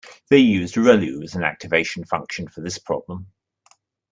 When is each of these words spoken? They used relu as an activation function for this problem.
They 0.29 0.39
used 0.39 0.73
relu 0.77 1.23
as 1.23 1.35
an 1.35 1.43
activation 1.43 2.05
function 2.05 2.47
for 2.47 2.61
this 2.61 2.79
problem. 2.79 3.31